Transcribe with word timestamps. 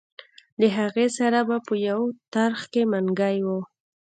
له 0.59 0.67
هغې 0.77 1.07
سره 1.17 1.39
به 1.47 1.57
په 1.67 1.73
یو 1.87 2.01
ترخ 2.33 2.61
کې 2.71 2.81
منګی 2.91 3.37
و. 3.45 3.49